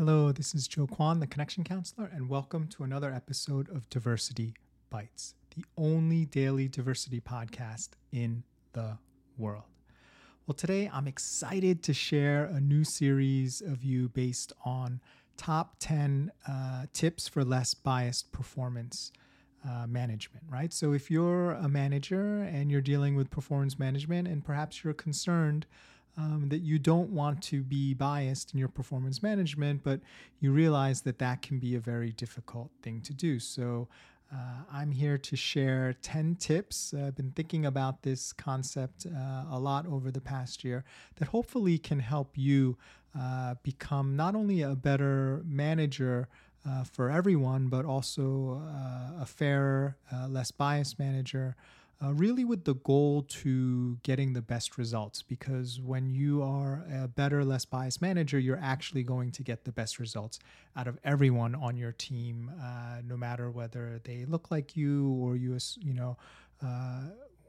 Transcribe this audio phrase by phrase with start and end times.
[0.00, 4.54] Hello, this is Joe Kwan, the Connection Counselor, and welcome to another episode of Diversity
[4.88, 8.96] Bites, the only daily diversity podcast in the
[9.36, 9.64] world.
[10.46, 15.02] Well, today I'm excited to share a new series of you based on
[15.36, 19.12] top 10 uh, tips for less biased performance
[19.68, 20.72] uh, management, right?
[20.72, 25.66] So, if you're a manager and you're dealing with performance management, and perhaps you're concerned
[26.16, 30.00] um, that you don't want to be biased in your performance management, but
[30.40, 33.38] you realize that that can be a very difficult thing to do.
[33.38, 33.88] So,
[34.32, 36.94] uh, I'm here to share 10 tips.
[36.94, 40.84] Uh, I've been thinking about this concept uh, a lot over the past year
[41.16, 42.76] that hopefully can help you
[43.18, 46.28] uh, become not only a better manager
[46.68, 49.96] uh, for everyone, but also uh, a fairer,
[50.28, 51.56] less biased manager
[52.02, 55.22] uh, really with the goal to getting the best results.
[55.22, 59.72] Because when you are a better less biased manager you're actually going to get the
[59.72, 60.38] best results
[60.76, 65.36] out of everyone on your team uh, no matter whether they look like you or
[65.36, 66.16] you you know
[66.62, 67.02] uh,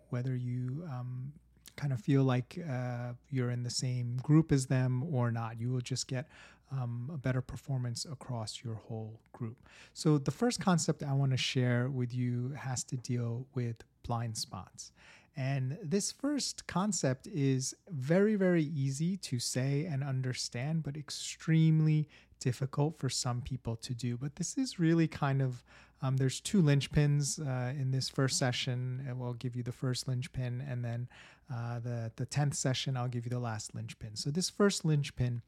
[0.09, 1.31] whether you um,
[1.77, 5.59] kind of feel like uh, you're in the same group as them or not.
[5.59, 6.27] You will just get
[6.71, 9.57] um, a better performance across your whole group.
[9.93, 14.37] So, the first concept I want to share with you has to deal with blind
[14.37, 14.91] spots.
[15.37, 22.99] And this first concept is very, very easy to say and understand, but extremely difficult
[22.99, 24.17] for some people to do.
[24.17, 25.63] But this is really kind of
[26.01, 29.05] um, there's two linchpins uh, in this first session.
[29.07, 31.07] And we'll give you the first linchpin, and then
[31.53, 34.15] uh, the the tenth session, I'll give you the last linchpin.
[34.15, 35.41] So this first linchpin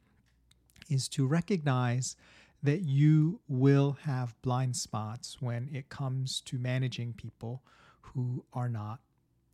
[0.89, 2.15] is to recognize
[2.61, 7.61] that you will have blind spots when it comes to managing people
[8.01, 8.99] who are not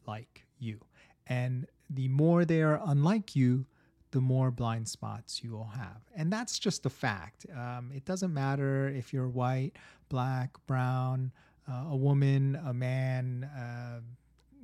[0.06, 0.80] like you.
[1.28, 3.66] And the more they are unlike you,
[4.12, 6.02] the more blind spots you will have.
[6.16, 7.46] And that's just a fact.
[7.56, 9.74] Um, it doesn't matter if you're white,
[10.10, 11.32] black, brown,
[11.70, 14.00] uh, a woman, a man, uh,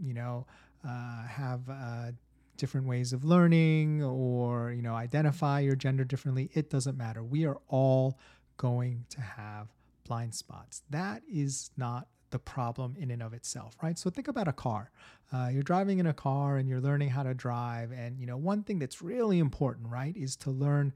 [0.02, 0.46] you know,
[0.88, 2.12] uh, have uh,
[2.58, 6.50] different ways of learning or, you know, identify your gender differently.
[6.54, 7.24] It doesn't matter.
[7.24, 8.20] We are all
[8.58, 9.68] going to have
[10.06, 10.84] blind spots.
[10.90, 13.98] That is not the problem in and of itself, right?
[13.98, 14.92] So think about a car.
[15.32, 18.38] Uh, you're driving in a car and you're learning how to drive, and you know
[18.38, 20.94] one thing that's really important, right, is to learn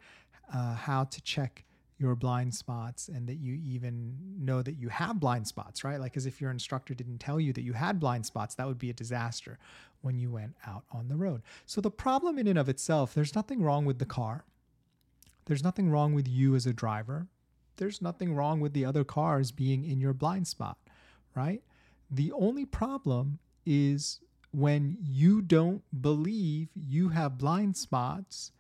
[0.54, 1.66] uh, how to check
[2.00, 6.00] your blind spots and that you even know that you have blind spots, right?
[6.00, 8.80] Like as if your instructor didn't tell you that you had blind spots, that would
[8.80, 9.60] be a disaster
[10.02, 11.42] when you went out on the road.
[11.66, 14.46] So the problem in and of itself, there's nothing wrong with the car.
[15.46, 17.28] There's nothing wrong with you as a driver.
[17.76, 20.78] There's nothing wrong with the other cars being in your blind spot
[21.36, 21.62] right?
[22.10, 24.20] The only problem is
[24.52, 28.52] when you don't believe you have blind spots.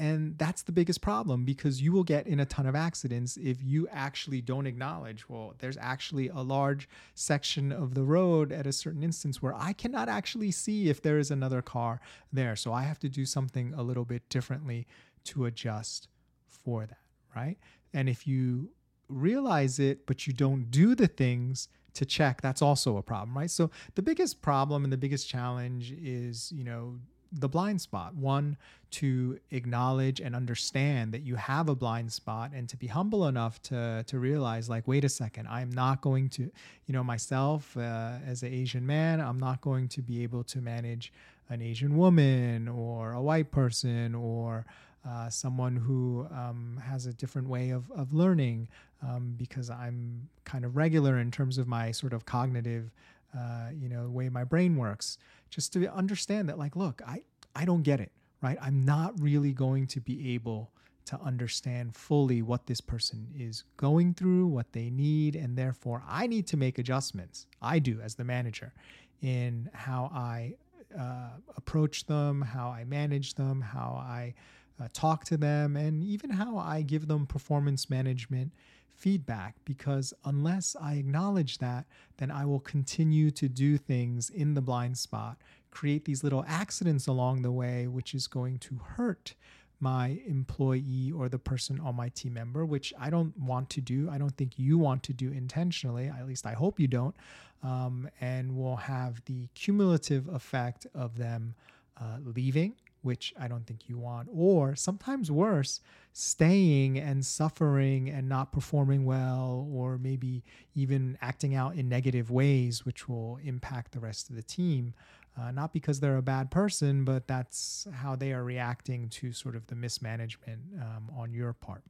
[0.00, 3.62] And that's the biggest problem because you will get in a ton of accidents if
[3.62, 8.72] you actually don't acknowledge, well, there's actually a large section of the road at a
[8.72, 12.00] certain instance where I cannot actually see if there is another car
[12.32, 12.56] there.
[12.56, 14.86] So I have to do something a little bit differently
[15.24, 16.08] to adjust
[16.46, 16.96] for that,
[17.36, 17.58] right?
[17.92, 18.70] And if you
[19.10, 23.50] realize it, but you don't do the things to check, that's also a problem, right?
[23.50, 26.96] So the biggest problem and the biggest challenge is, you know,
[27.32, 28.14] the blind spot.
[28.14, 28.56] One,
[28.90, 33.62] to acknowledge and understand that you have a blind spot and to be humble enough
[33.62, 38.14] to, to realize, like, wait a second, I'm not going to, you know, myself uh,
[38.26, 41.12] as an Asian man, I'm not going to be able to manage
[41.48, 44.66] an Asian woman or a white person or
[45.08, 48.68] uh, someone who um, has a different way of, of learning
[49.02, 52.90] um, because I'm kind of regular in terms of my sort of cognitive,
[53.36, 55.18] uh, you know, the way my brain works.
[55.50, 57.22] Just to understand that, like, look, I,
[57.54, 58.12] I don't get it,
[58.42, 58.58] right?
[58.60, 60.70] I'm not really going to be able
[61.06, 66.26] to understand fully what this person is going through, what they need, and therefore I
[66.26, 67.46] need to make adjustments.
[67.60, 68.72] I do as the manager
[69.20, 70.54] in how I
[70.96, 74.34] uh, approach them, how I manage them, how I
[74.80, 78.52] uh, talk to them, and even how I give them performance management
[79.00, 79.56] feedback.
[79.64, 81.86] Because unless I acknowledge that,
[82.18, 85.38] then I will continue to do things in the blind spot,
[85.70, 89.34] create these little accidents along the way, which is going to hurt
[89.80, 94.10] my employee or the person on my team member, which I don't want to do.
[94.10, 96.08] I don't think you want to do intentionally.
[96.08, 97.16] At least I hope you don't.
[97.62, 101.54] Um, and will have the cumulative effect of them
[102.00, 105.80] uh, leaving, which I don't think you want, or sometimes worse,
[106.12, 110.42] staying and suffering and not performing well, or maybe
[110.74, 114.94] even acting out in negative ways, which will impact the rest of the team.
[115.40, 119.56] Uh, not because they're a bad person, but that's how they are reacting to sort
[119.56, 121.82] of the mismanagement um, on your part.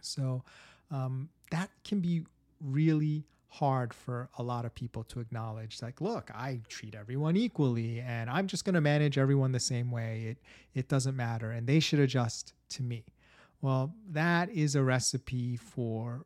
[0.00, 0.42] So
[0.90, 2.24] um, that can be
[2.60, 8.00] really hard for a lot of people to acknowledge like look i treat everyone equally
[8.00, 10.24] and i'm just going to manage everyone the same way.
[10.30, 10.38] It
[10.74, 13.04] it doesn't matter and they should adjust to me.
[13.60, 16.24] Well that is a recipe for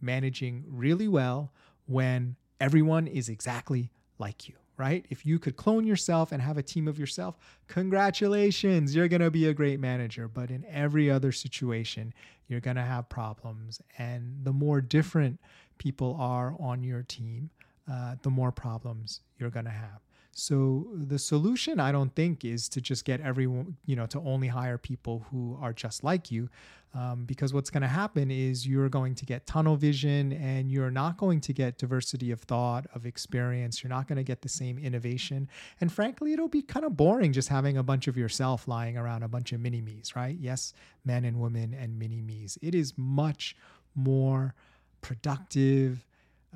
[0.00, 1.52] managing really well
[1.86, 5.04] when everyone is exactly like you right?
[5.10, 7.36] If you could clone yourself and have a team of yourself
[7.68, 10.28] congratulations you're going to be a great manager.
[10.28, 12.12] But in every other situation
[12.48, 13.80] you're going to have problems.
[13.98, 15.40] And the more different
[15.78, 17.50] people are on your team,
[17.90, 20.00] uh, the more problems you're going to have.
[20.34, 24.48] So the solution, I don't think, is to just get everyone, you know, to only
[24.48, 26.48] hire people who are just like you.
[26.94, 30.90] Um, because what's going to happen is you're going to get tunnel vision and you're
[30.90, 33.82] not going to get diversity of thought, of experience.
[33.82, 35.48] You're not going to get the same innovation.
[35.80, 39.22] And frankly, it'll be kind of boring just having a bunch of yourself lying around
[39.22, 40.36] a bunch of mini me's, right?
[40.38, 40.74] Yes,
[41.04, 42.58] men and women and mini me's.
[42.60, 43.56] It is much
[43.94, 44.54] more
[45.00, 46.06] productive,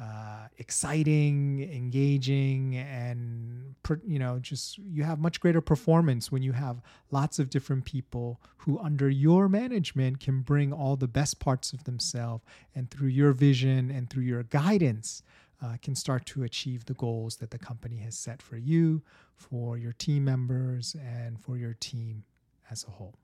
[0.01, 3.75] uh, exciting, engaging, and
[4.07, 8.41] you know, just you have much greater performance when you have lots of different people
[8.59, 12.45] who, under your management, can bring all the best parts of themselves,
[12.75, 15.23] and through your vision and through your guidance,
[15.63, 19.03] uh, can start to achieve the goals that the company has set for you,
[19.35, 22.25] for your team members, and for your team
[22.71, 23.15] as a whole.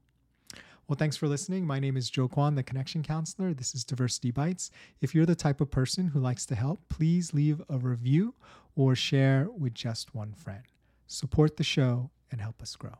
[0.93, 1.67] Well, thanks for listening.
[1.67, 3.55] My name is Joe Kwan, the Connection Counselor.
[3.55, 4.71] This is Diversity Bites.
[5.01, 8.35] If you're the type of person who likes to help, please leave a review
[8.77, 10.65] or share with just one friend.
[11.07, 12.99] Support the show and help us grow.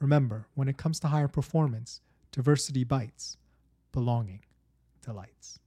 [0.00, 2.00] Remember, when it comes to higher performance,
[2.32, 3.36] diversity bites,
[3.92, 4.40] belonging
[5.04, 5.58] delights.